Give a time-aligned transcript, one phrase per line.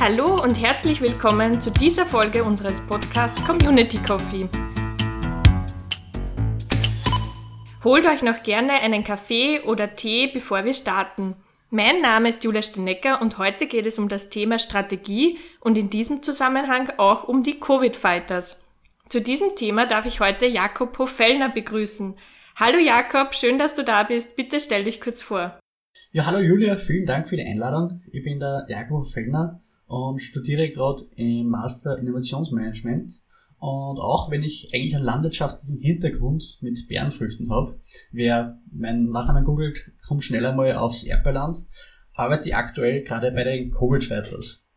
[0.00, 4.48] Hallo und herzlich willkommen zu dieser Folge unseres Podcasts Community Coffee.
[7.82, 11.34] Holt euch noch gerne einen Kaffee oder Tee, bevor wir starten.
[11.70, 15.90] Mein Name ist Julia Stenecker und heute geht es um das Thema Strategie und in
[15.90, 18.64] diesem Zusammenhang auch um die Covid-Fighters.
[19.08, 22.14] Zu diesem Thema darf ich heute Jakob Hofellner begrüßen.
[22.54, 24.36] Hallo Jakob, schön, dass du da bist.
[24.36, 25.58] Bitte stell dich kurz vor.
[26.12, 28.00] Ja, hallo Julia, vielen Dank für die Einladung.
[28.12, 33.12] Ich bin der Jakob Hofellner und studiere gerade im Master Innovationsmanagement.
[33.58, 37.80] Und auch wenn ich eigentlich einen landwirtschaftlichen Hintergrund mit Bärenfrüchten habe,
[38.12, 41.66] wer meinen Nachnamen googelt, kommt schneller mal aufs Erdbeerland,
[42.14, 44.67] arbeite ich aktuell gerade bei den Covid Fighters.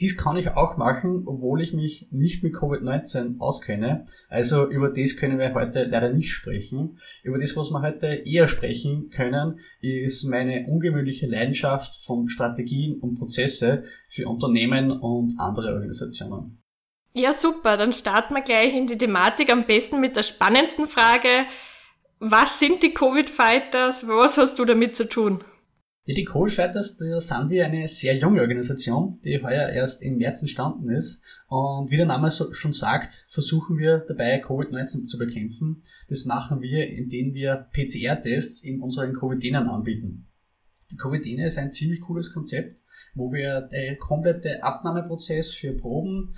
[0.00, 4.04] Dies kann ich auch machen, obwohl ich mich nicht mit Covid-19 auskenne.
[4.28, 6.98] Also über das können wir heute leider nicht sprechen.
[7.22, 13.18] Über das, was wir heute eher sprechen können, ist meine ungewöhnliche Leidenschaft von Strategien und
[13.18, 16.60] Prozesse für Unternehmen und andere Organisationen.
[17.12, 17.76] Ja, super.
[17.76, 19.50] Dann starten wir gleich in die Thematik.
[19.50, 21.28] Am besten mit der spannendsten Frage.
[22.18, 24.08] Was sind die Covid-Fighters?
[24.08, 25.44] Was hast du damit zu tun?
[26.06, 30.18] Ja, die Coal Fighters, da sind wir eine sehr junge Organisation, die heuer erst im
[30.18, 31.22] März entstanden ist.
[31.48, 35.82] Und wie der Name schon sagt, versuchen wir dabei Covid-19 zu bekämpfen.
[36.10, 40.26] Das machen wir, indem wir PCR-Tests in unseren Covid-Denen anbieten.
[40.90, 42.82] Die Covid-Dene ist ein ziemlich cooles Konzept,
[43.14, 46.34] wo wir der komplette Abnahmeprozess für Proben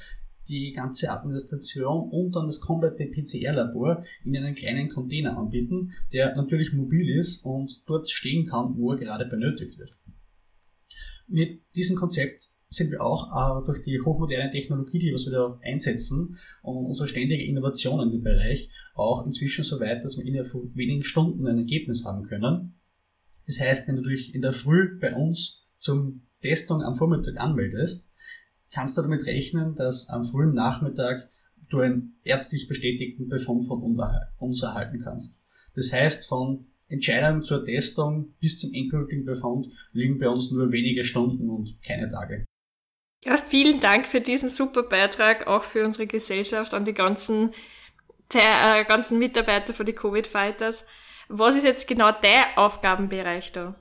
[0.48, 6.72] die ganze Administration und dann das komplette PCR-Labor in einen kleinen Container anbieten, der natürlich
[6.72, 9.98] mobil ist und dort stehen kann, wo er gerade benötigt wird.
[11.28, 16.38] Mit diesem Konzept sind wir auch äh, durch die hochmoderne Technologie, die wir da einsetzen
[16.62, 20.74] und unsere ständige Innovation in dem Bereich auch inzwischen so weit, dass wir innerhalb von
[20.74, 22.74] wenigen Stunden ein Ergebnis haben können.
[23.46, 28.12] Das heißt, wenn du dich in der Früh bei uns zum Testung am Vormittag anmeldest,
[28.76, 31.30] kannst du damit rechnen, dass am frühen Nachmittag
[31.70, 33.98] du einen ärztlich bestätigten Befund von
[34.38, 35.42] uns erhalten kannst.
[35.74, 41.04] Das heißt, von Entscheidung zur Testung bis zum endgültigen Befund liegen bei uns nur wenige
[41.04, 42.44] Stunden und keine Tage.
[43.24, 47.52] Ja, vielen Dank für diesen super Beitrag, auch für unsere Gesellschaft und die ganzen,
[48.34, 50.84] äh, ganzen Mitarbeiter für die Covid-Fighters.
[51.28, 53.74] Was ist jetzt genau dein Aufgabenbereich da?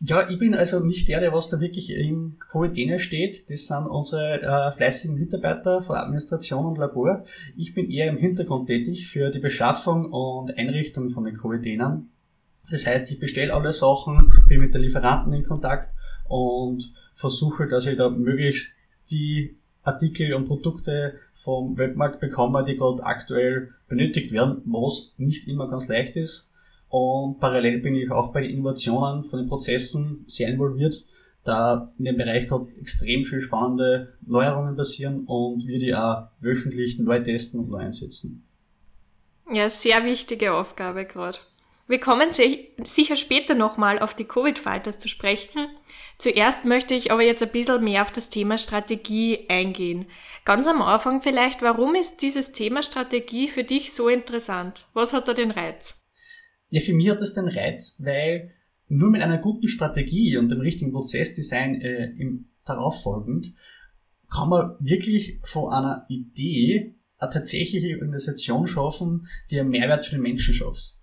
[0.00, 3.50] Ja, ich bin also nicht der, der was da wirklich im Covid steht.
[3.50, 7.24] Das sind unsere äh, fleißigen Mitarbeiter von Administration und Labor.
[7.56, 12.10] Ich bin eher im Hintergrund tätig für die Beschaffung und Einrichtung von den Covidänern.
[12.70, 15.90] Das heißt, ich bestelle alle Sachen, bin mit den Lieferanten in Kontakt
[16.28, 18.78] und versuche, dass ich da möglichst
[19.10, 25.68] die Artikel und Produkte vom Webmarkt bekomme, die gerade aktuell benötigt werden, was nicht immer
[25.68, 26.52] ganz leicht ist.
[26.88, 31.04] Und parallel bin ich auch bei den Innovationen von den Prozessen sehr involviert,
[31.44, 36.98] da in dem Bereich gerade extrem viel spannende Neuerungen passieren und wir die auch wöchentlich
[36.98, 38.46] neu testen und neu einsetzen.
[39.52, 41.38] Ja, sehr wichtige Aufgabe gerade.
[41.86, 45.68] Wir kommen sicher später nochmal auf die Covid-Fighters zu sprechen.
[46.18, 50.04] Zuerst möchte ich aber jetzt ein bisschen mehr auf das Thema Strategie eingehen.
[50.44, 54.86] Ganz am Anfang vielleicht, warum ist dieses Thema Strategie für dich so interessant?
[54.92, 55.98] Was hat da den Reiz?
[56.72, 58.50] Hat das den Reiz, weil
[58.88, 63.54] nur mit einer guten Strategie und dem richtigen Prozessdesign äh, im, darauf folgend
[64.30, 70.22] kann man wirklich von einer Idee eine tatsächliche Organisation schaffen, die einen Mehrwert für den
[70.22, 70.96] Menschen schafft.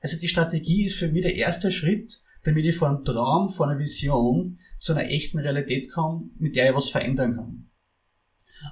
[0.00, 3.68] Also die Strategie ist für mich der erste Schritt, damit ich von einem Traum, von
[3.68, 7.69] einer Vision zu einer echten Realität komme, mit der ich was verändern kann.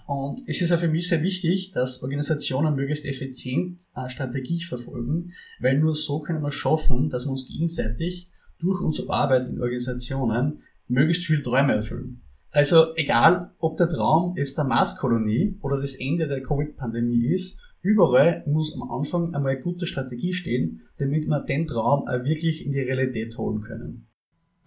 [0.07, 5.33] Und es ist ja für mich sehr wichtig, dass Organisationen möglichst effizient eine Strategie verfolgen,
[5.61, 10.63] weil nur so können wir schaffen, dass wir uns gegenseitig durch unsere Arbeit in Organisationen
[10.89, 12.23] möglichst viel Träume erfüllen.
[12.51, 18.43] Also egal, ob der Traum jetzt der Marskolonie oder das Ende der Covid-Pandemie ist, überall
[18.47, 22.73] muss am Anfang einmal eine gute Strategie stehen, damit wir den Traum auch wirklich in
[22.73, 24.09] die Realität holen können.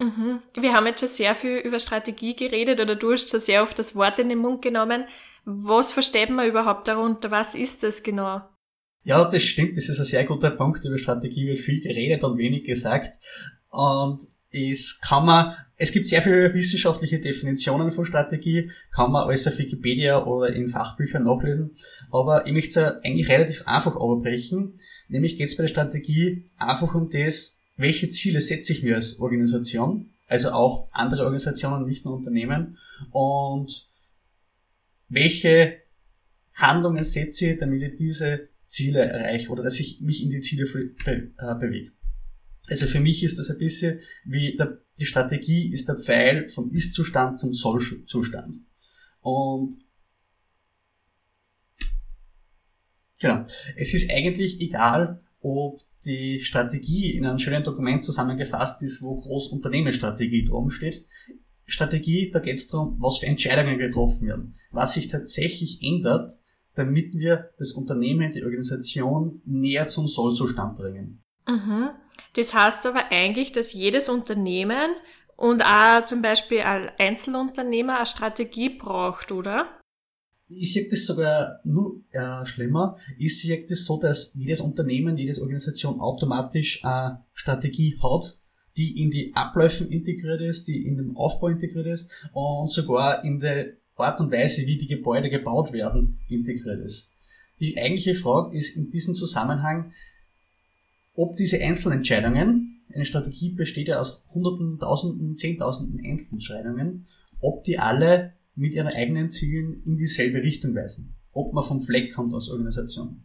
[0.02, 0.42] Mhm.
[0.60, 3.78] Wir haben jetzt schon sehr viel über Strategie geredet oder du hast schon sehr oft
[3.78, 5.06] das Wort in den Mund genommen.
[5.46, 7.30] Was versteht man überhaupt darunter?
[7.30, 8.42] Was ist das genau?
[9.04, 9.78] Ja, das stimmt.
[9.78, 10.84] Das ist ein sehr guter Punkt.
[10.84, 13.14] Über Strategie wird viel geredet und wenig gesagt.
[13.70, 19.48] Und es kann man, es gibt sehr viele wissenschaftliche Definitionen von Strategie, kann man alles
[19.48, 21.76] auf Wikipedia oder in Fachbüchern nachlesen.
[22.12, 24.80] Aber ich möchte es eigentlich relativ einfach überbrechen.
[25.08, 29.20] Nämlich geht es bei der Strategie einfach um das, welche Ziele setze ich mir als
[29.20, 32.78] Organisation, also auch andere Organisationen, nicht nur Unternehmen,
[33.12, 33.88] und
[35.10, 35.78] welche
[36.54, 40.66] Handlungen setze ich, damit ich diese Ziele erreiche oder dass ich mich in die Ziele
[40.66, 41.92] be äh, bewege.
[42.68, 46.72] Also für mich ist das ein bisschen wie der, die Strategie ist der Pfeil vom
[46.72, 48.60] Ist-Zustand zum Soll-Zustand.
[49.20, 49.78] Und
[53.20, 53.46] genau,
[53.76, 59.50] es ist eigentlich egal, ob die Strategie in einem schönen Dokument zusammengefasst ist, wo groß
[59.50, 61.06] Unternehmensstrategie drum steht.
[61.66, 66.32] Strategie, da geht es darum, was für Entscheidungen getroffen werden, was sich tatsächlich ändert,
[66.76, 71.24] damit wir das Unternehmen, die Organisation näher zum Sollzustand bringen.
[71.48, 71.90] Mhm.
[72.36, 74.92] Das heißt aber eigentlich, dass jedes Unternehmen
[75.36, 79.68] und auch zum Beispiel als Einzelunternehmer eine Strategie braucht, oder?
[80.54, 82.98] Ich sehe das sogar nur äh, schlimmer.
[83.18, 88.38] Ich sehe das so, dass jedes Unternehmen, jede Organisation automatisch eine Strategie hat,
[88.78, 93.40] die in die Abläufe integriert ist, die in den Aufbau integriert ist und sogar in
[93.40, 97.12] der Art und Weise, wie die Gebäude gebaut werden, integriert ist.
[97.60, 99.94] Die eigentliche Frage ist in diesem Zusammenhang,
[101.16, 107.08] ob diese Einzelentscheidungen, eine Strategie besteht ja aus Hunderten, Tausenden, Zehntausenden Einzelentscheidungen,
[107.40, 111.16] ob die alle mit ihren eigenen Zielen in dieselbe Richtung weisen.
[111.32, 113.24] Ob man vom Fleck kommt als Organisation.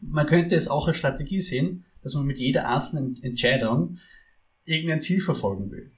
[0.00, 3.98] Man könnte es auch als Strategie sehen, dass man mit jeder einzelnen Entscheidung
[4.64, 5.90] irgendein Ziel verfolgen will.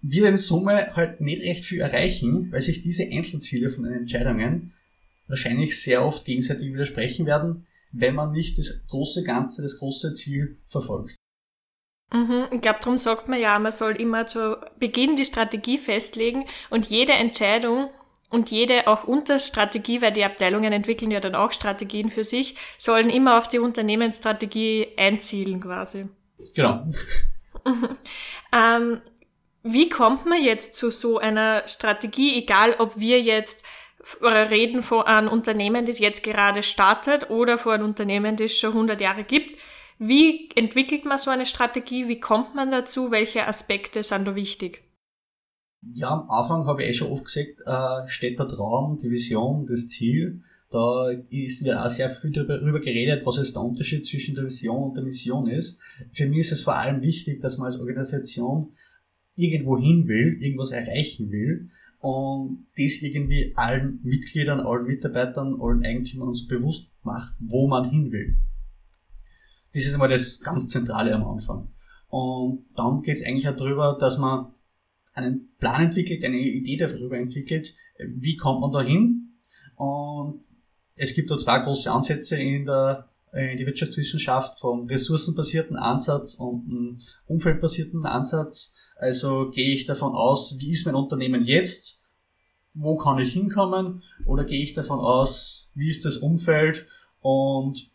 [0.00, 4.72] Wir in Summe halt nicht recht viel erreichen, weil sich diese Einzelziele von den Entscheidungen
[5.28, 10.58] wahrscheinlich sehr oft gegenseitig widersprechen werden, wenn man nicht das große Ganze, das große Ziel
[10.66, 11.14] verfolgt.
[12.12, 16.44] Mhm, ich glaube, darum sagt man ja, man soll immer zu Beginn die Strategie festlegen
[16.68, 17.88] und jede Entscheidung
[18.28, 23.10] und jede auch Unterstrategie, weil die Abteilungen entwickeln ja dann auch Strategien für sich, sollen
[23.10, 26.08] immer auf die Unternehmensstrategie einzielen quasi.
[26.54, 26.86] Genau.
[28.52, 29.00] ähm,
[29.62, 33.64] wie kommt man jetzt zu so einer Strategie, egal ob wir jetzt
[34.22, 39.00] reden von einem Unternehmen, das jetzt gerade startet oder von einem Unternehmen, das schon 100
[39.00, 39.58] Jahre gibt.
[40.04, 42.08] Wie entwickelt man so eine Strategie?
[42.08, 43.12] Wie kommt man dazu?
[43.12, 44.82] Welche Aspekte sind da wichtig?
[45.94, 49.64] Ja, am Anfang habe ich eh schon oft gesagt, äh, steht der Traum, die Vision,
[49.64, 50.42] das Ziel.
[50.70, 54.82] Da ist mir auch sehr viel darüber geredet, was jetzt der Unterschied zwischen der Vision
[54.82, 55.80] und der Mission ist.
[56.12, 58.72] Für mich ist es vor allem wichtig, dass man als Organisation
[59.36, 61.70] irgendwo hin will, irgendwas erreichen will
[62.00, 68.10] und das irgendwie allen Mitgliedern, allen Mitarbeitern, allen Eigentümern uns bewusst macht, wo man hin
[68.10, 68.36] will.
[69.74, 71.68] Das ist einmal das ganz Zentrale am Anfang.
[72.08, 74.52] Und dann geht es eigentlich auch darüber, dass man
[75.14, 79.38] einen Plan entwickelt, eine Idee darüber entwickelt, wie kommt man da hin.
[79.76, 80.40] Und
[80.94, 86.66] es gibt da zwei große Ansätze in der, in der Wirtschaftswissenschaft vom ressourcenbasierten Ansatz und
[86.68, 88.76] einem umfeldbasierten Ansatz.
[88.96, 92.02] Also gehe ich davon aus, wie ist mein Unternehmen jetzt?
[92.74, 94.02] Wo kann ich hinkommen?
[94.26, 96.86] Oder gehe ich davon aus, wie ist das Umfeld
[97.20, 97.90] und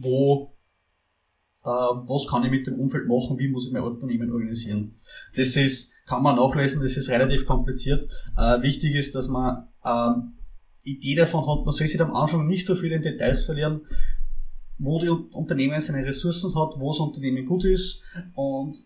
[0.00, 0.54] wo,
[1.64, 3.38] äh, was kann ich mit dem Umfeld machen?
[3.38, 4.96] Wie muss ich mein Unternehmen organisieren?
[5.36, 8.08] Das ist, kann man nachlesen, das ist relativ kompliziert.
[8.36, 10.34] Äh, wichtig ist, dass man ähm,
[10.84, 13.82] Idee davon hat, man soll sich am Anfang nicht so viel in Details verlieren,
[14.78, 18.02] wo die Unternehmen seine Ressourcen hat, wo das Unternehmen gut ist
[18.34, 18.84] und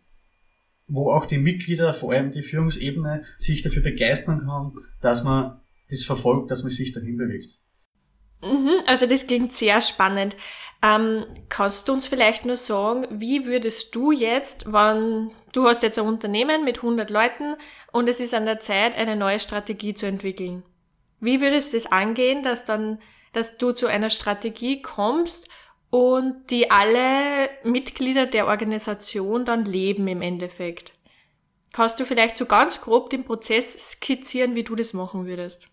[0.89, 6.05] wo auch die Mitglieder, vor allem die Führungsebene, sich dafür begeistern kann, dass man das
[6.05, 7.59] verfolgt, dass man sich dahin bewegt.
[8.53, 10.37] Mhm, also das klingt sehr spannend.
[10.83, 15.99] Ähm, kannst du uns vielleicht nur sagen, wie würdest du jetzt, wenn du hast jetzt
[15.99, 17.57] ein Unternehmen mit 100 Leuten
[17.93, 20.63] und es ist an der Zeit, eine neue Strategie zu entwickeln?
[21.19, 22.99] Wie würdest du das angehen, dass dann,
[23.33, 25.49] dass du zu einer Strategie kommst
[25.91, 30.93] und die alle Mitglieder der Organisation dann leben im Endeffekt.
[31.73, 35.69] Kannst du vielleicht so ganz grob den Prozess skizzieren, wie du das machen würdest?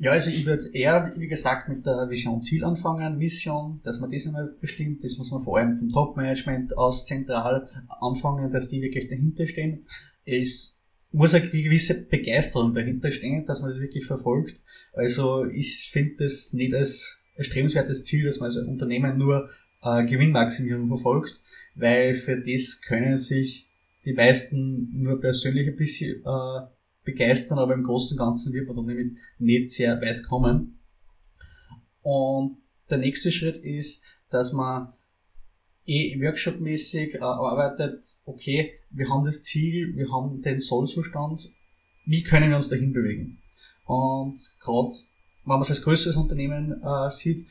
[0.00, 4.10] Ja, also ich würde eher, wie gesagt, mit der Vision Ziel anfangen, Mission, dass man
[4.10, 7.68] das einmal bestimmt, das muss man vor allem vom Top-Management aus zentral
[8.00, 9.84] anfangen, dass die wirklich dahinter stehen.
[10.24, 14.60] Es muss eine gewisse Begeisterung dahinter stehen, dass man das wirklich verfolgt.
[14.92, 19.48] Also ich finde das nicht als erstrebenswertes Ziel, dass man als Unternehmen nur
[19.82, 21.40] äh, Gewinnmaximierung verfolgt,
[21.74, 23.68] weil für das können sich
[24.04, 26.60] die meisten nur persönlich ein bisschen äh,
[27.08, 30.78] begeistern, aber im Großen und Ganzen wird man dann nämlich nicht sehr weit kommen.
[32.02, 32.58] Und
[32.90, 34.92] der nächste Schritt ist, dass man
[35.86, 41.50] eh workshopmäßig äh, arbeitet, okay, wir haben das Ziel, wir haben den Sollzustand,
[42.04, 43.38] wie können wir uns dahin bewegen?
[43.84, 44.90] Und gerade
[45.44, 47.46] wenn man es als größeres Unternehmen äh, sieht,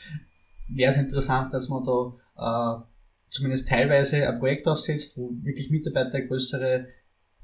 [0.69, 2.83] wäre es interessant, dass man da äh,
[3.31, 6.87] zumindest teilweise ein Projekt aufsetzt, wo wirklich Mitarbeiter größere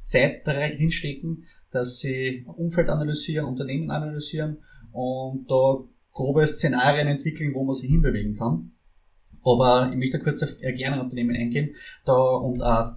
[0.03, 4.58] Zeit darin hinstecken, dass sie Umfeld analysieren, Unternehmen analysieren
[4.92, 8.72] und da grobe Szenarien entwickeln, wo man sich hinbewegen kann.
[9.44, 11.72] Aber ich möchte kurz auf ein kleines Unternehmen eingehen
[12.06, 12.94] da und auch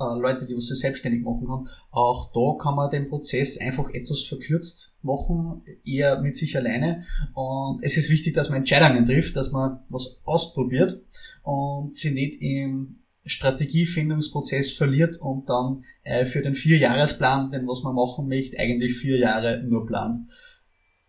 [0.00, 1.68] äh, Leute, die was so selbstständig machen kann.
[1.90, 7.04] Auch da kann man den Prozess einfach etwas verkürzt machen, eher mit sich alleine.
[7.34, 11.00] Und es ist wichtig, dass man Entscheidungen trifft, dass man was ausprobiert
[11.42, 17.94] und sie nicht im Strategiefindungsprozess verliert und dann äh, für den Vierjahresplan, den was man
[17.94, 20.16] machen möchte, eigentlich vier Jahre nur plant.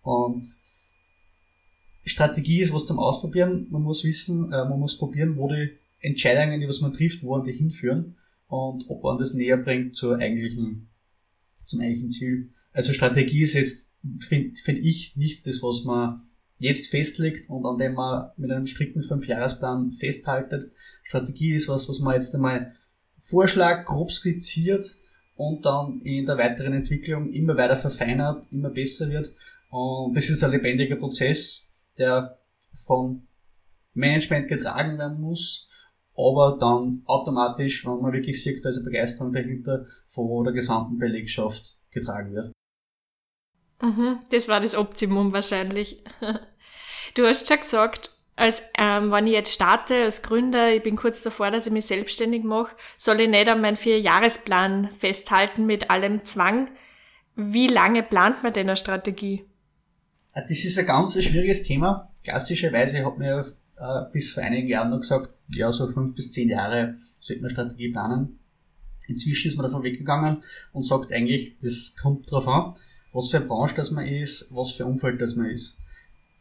[0.01, 0.45] Und
[2.05, 3.67] Strategie ist was zum Ausprobieren.
[3.69, 7.37] Man muss wissen, äh, man muss probieren, wo die Entscheidungen, die was man trifft, wo
[7.39, 8.15] die hinführen
[8.47, 10.87] und ob man das näher bringt zur eigentlichen,
[11.65, 12.49] zum eigentlichen Ziel.
[12.71, 16.21] Also Strategie ist jetzt, finde find ich, nichts das, was man
[16.57, 20.71] jetzt festlegt und an dem man mit einem strikten Fünfjahresplan festhaltet.
[21.03, 22.73] Strategie ist was, was man jetzt einmal
[23.17, 24.97] vorschlägt, grob skizziert
[25.35, 29.33] und dann in der weiteren Entwicklung immer weiter verfeinert, immer besser wird.
[29.69, 32.39] Und das ist ein lebendiger Prozess, der
[32.73, 33.27] von
[33.93, 35.69] Management getragen werden muss
[36.17, 40.97] aber dann automatisch, wenn man wirklich sieht, da ist eine Begeisterung dahinter, von der gesamten
[40.97, 42.51] Belegschaft getragen wird.
[43.81, 46.03] Mhm, das war das Optimum wahrscheinlich.
[47.13, 51.21] Du hast schon gesagt, als ähm, wenn ich jetzt starte als Gründer, ich bin kurz
[51.21, 56.25] davor, dass ich mich selbstständig mache, soll ich nicht an meinen Vierjahresplan festhalten mit allem
[56.25, 56.69] Zwang.
[57.35, 59.45] Wie lange plant man denn eine Strategie?
[60.33, 62.11] Das ist ein ganz schwieriges Thema.
[62.23, 63.39] Klassischerweise hat man ja
[63.77, 67.51] äh, bis vor einigen Jahren noch gesagt, ja, so fünf bis zehn Jahre sollte man
[67.51, 68.39] Strategie planen.
[69.07, 72.75] Inzwischen ist man davon weggegangen und sagt eigentlich, das kommt drauf an,
[73.15, 75.79] was für eine Branche das man ist, was für ein Umfeld das man ist.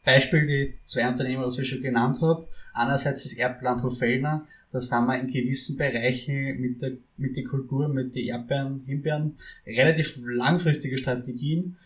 [0.04, 2.48] Beispiel die zwei Unternehmen, was ich schon genannt habe.
[2.74, 7.88] Einerseits das Erdplandhof Fellner, da sind wir in gewissen Bereichen mit der, mit der Kultur,
[7.88, 11.76] mit den Erdbeeren, Himbeeren, relativ langfristige Strategien,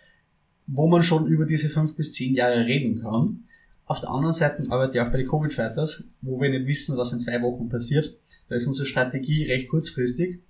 [0.66, 3.44] wo man schon über diese fünf bis zehn Jahre reden kann.
[3.84, 7.12] Auf der anderen Seite arbeite ich auch bei den Covid-Fighters, wo wir nicht wissen, was
[7.12, 8.16] in zwei Wochen passiert.
[8.48, 10.40] Da ist unsere Strategie recht kurzfristig.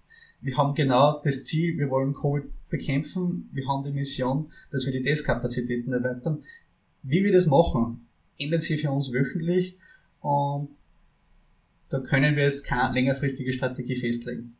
[0.40, 3.48] Wir haben genau das Ziel, wir wollen Covid bekämpfen.
[3.52, 6.44] Wir haben die Mission, dass wir die Testkapazitäten erweitern.
[7.02, 8.08] Wie wir das machen,
[8.38, 9.78] ändert sich für uns wöchentlich
[10.20, 10.70] und
[11.88, 14.56] da können wir jetzt keine längerfristige Strategie festlegen.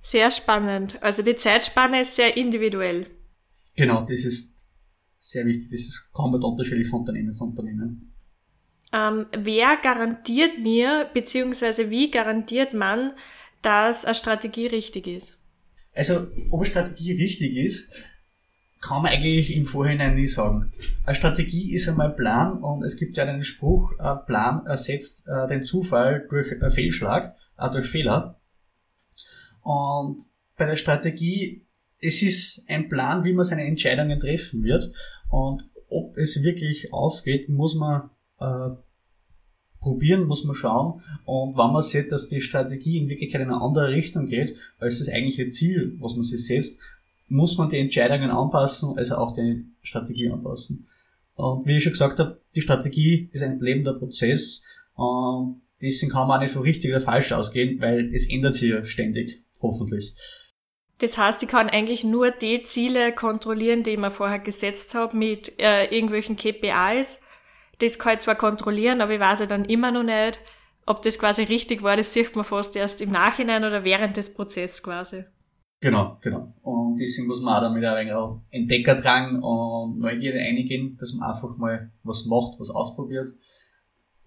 [0.00, 1.00] Sehr spannend.
[1.02, 3.06] Also die Zeitspanne ist sehr individuell.
[3.76, 4.66] Genau, das ist
[5.20, 5.70] sehr wichtig.
[5.70, 8.12] Das ist komplett unterschiedlich von Unternehmen zu Unternehmen.
[8.92, 13.12] Ähm, wer garantiert mir, beziehungsweise wie garantiert man,
[13.62, 15.38] dass eine Strategie richtig ist?
[15.94, 17.94] Also, ob eine Strategie richtig ist,
[18.80, 20.72] kann man eigentlich im Vorhinein nie sagen.
[21.04, 25.46] Eine Strategie ist einmal Plan und es gibt ja einen Spruch, ein Plan ersetzt äh,
[25.46, 28.40] den Zufall durch Fehlschlag, äh, durch Fehler.
[29.60, 30.22] Und
[30.56, 31.64] bei der Strategie
[32.02, 34.92] es ist ein Plan, wie man seine Entscheidungen treffen wird.
[35.30, 38.70] Und ob es wirklich aufgeht, muss man äh,
[39.82, 41.02] probieren, muss man schauen.
[41.26, 45.00] Und wenn man sieht, dass die Strategie in Wirklichkeit in eine andere Richtung geht, als
[45.00, 46.80] das eigentliche Ziel, was man sich setzt,
[47.28, 50.88] muss man die Entscheidungen anpassen, also auch die Strategie anpassen.
[51.36, 54.64] Und wie ich schon gesagt habe, die Strategie ist ein lebender Prozess.
[54.94, 58.70] Und deswegen kann man auch nicht von richtig oder falsch ausgehen, weil es ändert sich
[58.70, 60.14] ja ständig, hoffentlich.
[60.98, 65.16] Das heißt, ich kann eigentlich nur die Ziele kontrollieren, die ich mir vorher gesetzt habe,
[65.16, 67.20] mit äh, irgendwelchen KPIs.
[67.78, 70.40] Das kann ich zwar kontrollieren, aber ich weiß ja dann immer noch nicht,
[70.86, 71.96] ob das quasi richtig war.
[71.96, 75.24] Das sieht man fast erst im Nachhinein oder während des Prozesses quasi.
[75.80, 76.54] Genau, genau.
[76.62, 78.14] Und deswegen muss man auch damit ein wenig
[78.50, 83.26] Entdeckerdrang und Neugierde eingehen, dass man einfach mal was macht, was ausprobiert.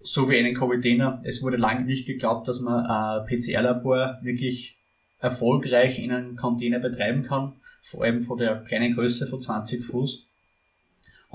[0.00, 1.22] So wie einen Covid-Dinner.
[1.24, 4.78] Es wurde lange nicht geglaubt, dass man ein PCR-Labor wirklich
[5.18, 10.28] erfolgreich in einem Container betreiben kann, vor allem von der kleinen Größe von 20 Fuß.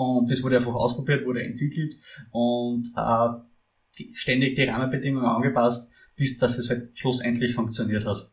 [0.01, 1.95] Und das wurde einfach ausprobiert, wurde entwickelt
[2.31, 8.31] und äh, ständig die Rahmenbedingungen angepasst, bis dass es halt schlussendlich funktioniert hat.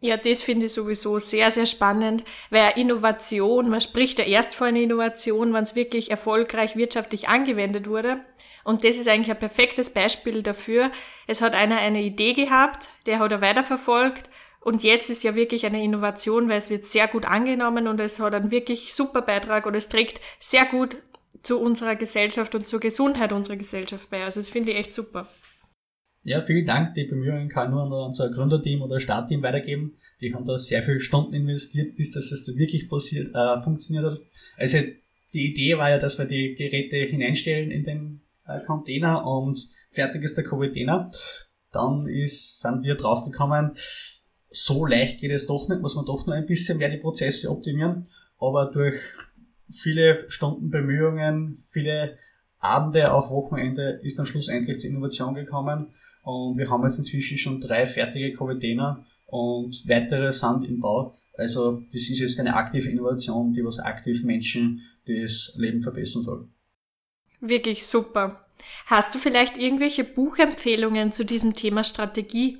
[0.00, 4.68] Ja, das finde ich sowieso sehr, sehr spannend, weil Innovation, man spricht ja erst von
[4.68, 8.20] einer Innovation, wenn es wirklich erfolgreich wirtschaftlich angewendet wurde.
[8.64, 10.92] Und das ist eigentlich ein perfektes Beispiel dafür.
[11.26, 14.28] Es hat einer eine Idee gehabt, der hat er weiterverfolgt
[14.64, 18.20] und jetzt ist ja wirklich eine Innovation, weil es wird sehr gut angenommen und es
[18.20, 20.96] hat einen wirklich super Beitrag und es trägt sehr gut
[21.42, 24.22] zu unserer Gesellschaft und zur Gesundheit unserer Gesellschaft bei.
[24.24, 25.28] Also das finde ich echt super.
[26.24, 26.94] Ja, vielen Dank.
[26.94, 29.96] Die Bemühungen kann nur an unser Gründerteam oder Startteam weitergeben.
[30.20, 34.20] Die haben da sehr viele Stunden investiert, bis das jetzt wirklich passiert, äh, funktioniert hat.
[34.56, 34.78] Also
[35.32, 40.22] die Idee war ja, dass wir die Geräte hineinstellen in den äh, Container und fertig
[40.22, 41.10] ist der Container.
[41.72, 43.72] Dann ist, sind wir draufgekommen,
[44.52, 47.50] so leicht geht es doch nicht, muss man doch noch ein bisschen mehr die Prozesse
[47.50, 48.06] optimieren.
[48.38, 49.00] Aber durch
[49.70, 52.18] viele Stunden Bemühungen, viele
[52.58, 55.88] Abende, auch Wochenende ist dann schlussendlich zur Innovation gekommen.
[56.22, 61.14] Und wir haben jetzt inzwischen schon drei fertige Container und weitere sind im Bau.
[61.36, 66.46] Also das ist jetzt eine aktive Innovation, die was aktiv Menschen das Leben verbessern soll.
[67.40, 68.46] Wirklich super.
[68.86, 72.58] Hast du vielleicht irgendwelche Buchempfehlungen zu diesem Thema Strategie?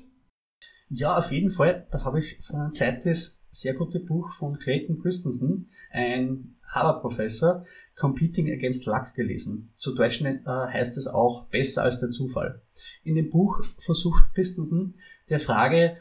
[0.95, 1.87] Ja, auf jeden Fall.
[1.91, 7.65] Da habe ich von einer Zeit das sehr gute Buch von Clayton Christensen, ein Harvard-Professor,
[7.97, 9.71] Competing Against Luck gelesen.
[9.75, 12.61] Zu Deutsch äh, heißt es auch besser als der Zufall.
[13.05, 14.97] In dem Buch versucht Christensen
[15.31, 15.97] der Frage,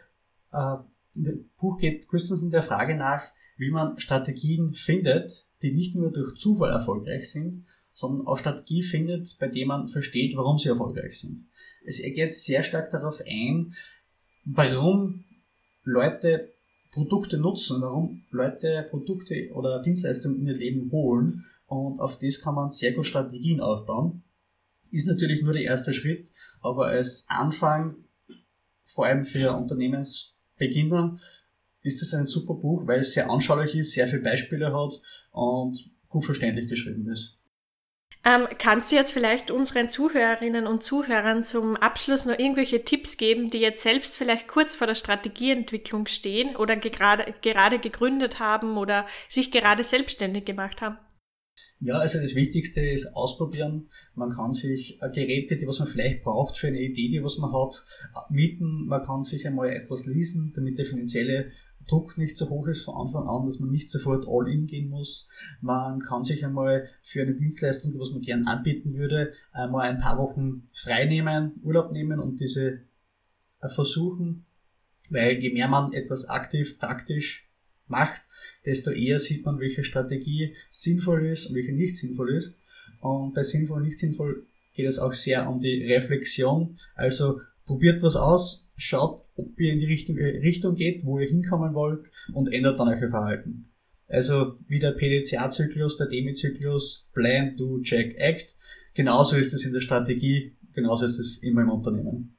[0.52, 0.76] äh,
[1.16, 3.24] in dem Buch geht Christensen der Frage nach,
[3.56, 9.38] wie man Strategien findet, die nicht nur durch Zufall erfolgreich sind, sondern auch Strategie findet,
[9.40, 11.48] bei der man versteht, warum sie erfolgreich sind.
[11.86, 13.74] Es er geht sehr stark darauf ein,
[14.46, 15.24] warum
[15.84, 16.52] Leute
[16.92, 22.56] Produkte nutzen, warum Leute Produkte oder Dienstleistungen in ihr Leben holen und auf das kann
[22.56, 24.24] man sehr gut Strategien aufbauen.
[24.92, 26.30] Ist natürlich nur der erste Schritt,
[26.60, 27.96] aber als Anfang,
[28.84, 31.18] vor allem für Unternehmensbeginner,
[31.82, 35.90] ist es ein super Buch, weil es sehr anschaulich ist, sehr viele Beispiele hat und
[36.10, 37.41] gut verständlich geschrieben ist.
[38.24, 43.48] Ähm, kannst du jetzt vielleicht unseren Zuhörerinnen und Zuhörern zum Abschluss noch irgendwelche Tipps geben,
[43.48, 49.08] die jetzt selbst vielleicht kurz vor der Strategieentwicklung stehen oder gerade, gerade gegründet haben oder
[49.28, 50.98] sich gerade selbstständig gemacht haben?
[51.80, 53.90] Ja, also das Wichtigste ist ausprobieren.
[54.14, 57.40] Man kann sich äh, Geräte, die was man vielleicht braucht für eine Idee, die was
[57.40, 57.84] man hat,
[58.30, 58.86] mieten.
[58.86, 61.50] Man kann sich einmal etwas leasen, damit der finanzielle
[61.92, 64.90] Druck nicht so hoch ist von Anfang an, dass man nicht sofort all in gehen
[64.90, 65.28] muss.
[65.60, 70.00] Man kann sich einmal für eine Dienstleistung, die was man gern anbieten würde, einmal ein
[70.00, 72.80] paar Wochen frei nehmen, Urlaub nehmen und diese
[73.60, 74.46] äh, versuchen,
[75.10, 77.50] weil je mehr man etwas aktiv, praktisch
[77.88, 78.22] macht,
[78.66, 82.58] desto eher sieht man, welche Strategie sinnvoll ist und welche nicht sinnvoll ist.
[83.02, 86.80] Und bei sinnvoll und nicht sinnvoll geht es auch sehr um die Reflexion.
[86.96, 91.74] Also probiert was aus, schaut, ob ihr in die richtige Richtung geht, wo ihr hinkommen
[91.74, 93.72] wollt und ändert dann euer Verhalten.
[94.08, 98.56] Also wie der PDCA-Zyklus, der DEMI-Zyklus, Plan, Do, Check, Act.
[98.94, 102.36] Genauso ist es in der Strategie, genauso ist es immer im Unternehmen.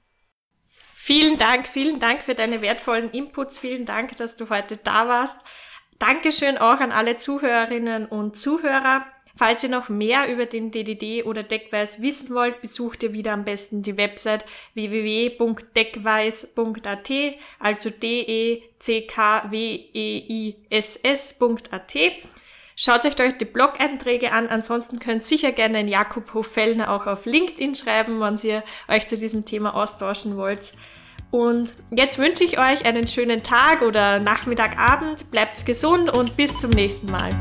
[0.94, 3.58] Vielen Dank, vielen Dank für deine wertvollen Inputs.
[3.58, 5.36] Vielen Dank, dass du heute da warst.
[5.98, 9.04] Dankeschön auch an alle Zuhörerinnen und Zuhörer.
[9.34, 13.44] Falls ihr noch mehr über den DDD oder Deckweiß wissen wollt, besucht ihr wieder am
[13.44, 17.10] besten die Website www.deckweiß.at,
[17.58, 18.72] also D-E-C-K-W-E-I-S-S.at.
[22.74, 27.06] Schaut euch euch die Blog-Einträge an, ansonsten könnt ihr sicher gerne den Jakob Hofellner auch
[27.06, 30.72] auf LinkedIn schreiben, wenn ihr euch zu diesem Thema austauschen wollt.
[31.30, 36.58] Und jetzt wünsche ich euch einen schönen Tag oder Nachmittag, Abend, bleibt gesund und bis
[36.58, 37.34] zum nächsten Mal.